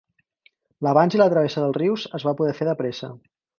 L'avanç 0.87 1.17
i 1.17 1.21
la 1.21 1.27
travessa 1.35 1.63
dels 1.65 1.79
rius 1.81 2.09
es 2.21 2.27
va 2.31 2.35
poder 2.43 2.59
fer 2.63 2.71
de 2.73 2.77
pressa. 2.83 3.15